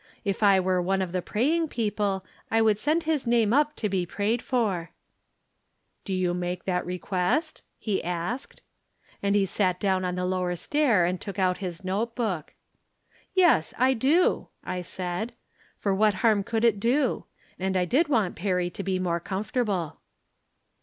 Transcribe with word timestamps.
If 0.25 0.41
I 0.41 0.59
were 0.59 0.81
one 0.81 1.03
of 1.03 1.11
the 1.11 1.21
praying 1.21 1.67
people 1.67 2.25
I 2.49 2.59
would 2.59 2.79
send 2.79 3.03
his 3.03 3.27
name 3.27 3.53
up 3.53 3.75
to 3.75 3.87
be 3.87 4.03
prayed 4.03 4.41
"for."" 4.41 4.89
Do 6.05 6.13
you 6.15 6.33
make 6.33 6.63
that 6.63 6.87
request?" 6.87 7.61
he 7.77 8.03
asked. 8.03 8.63
And 9.21 9.35
he 9.35 9.45
sat 9.45 9.79
down 9.79 10.03
on 10.03 10.15
the 10.15 10.25
lower 10.25 10.55
stair 10.55 11.05
and 11.05 11.21
took 11.21 11.37
out 11.37 11.59
his 11.59 11.83
note 11.83 12.15
book. 12.15 12.55
"Yes, 13.35 13.75
I 13.77 13.93
do," 13.93 14.47
I 14.63 14.81
said. 14.81 15.33
For 15.77 15.93
what 15.93 16.15
harm 16.25 16.43
could 16.43 16.65
it 16.65 16.79
do? 16.79 17.25
And 17.59 17.77
I 17.77 17.85
did 17.85 18.07
want 18.07 18.35
Perry 18.35 18.71
to 18.71 18.81
be 18.81 18.97
more 18.97 19.19
comfort 19.19 19.59
able. 19.59 19.99